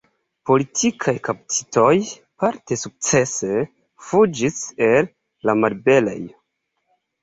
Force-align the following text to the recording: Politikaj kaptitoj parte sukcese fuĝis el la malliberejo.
Politikaj 0.49 1.13
kaptitoj 1.27 1.91
parte 2.45 2.79
sukcese 2.87 3.63
fuĝis 4.09 4.61
el 4.93 5.15
la 5.49 5.61
malliberejo. 5.65 6.39